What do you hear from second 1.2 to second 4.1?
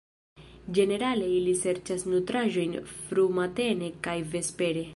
ili serĉas nutraĵojn frumatene